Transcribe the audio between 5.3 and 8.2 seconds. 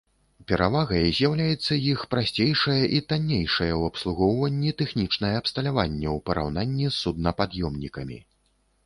абсталяванне ў параўнанні з суднапад'ёмнікамі.